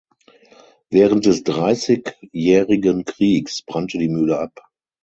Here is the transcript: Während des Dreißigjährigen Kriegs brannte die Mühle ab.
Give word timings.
Während 0.89 1.27
des 1.27 1.43
Dreißigjährigen 1.43 3.05
Kriegs 3.05 3.61
brannte 3.61 3.99
die 3.99 4.09
Mühle 4.09 4.39
ab. 4.39 4.53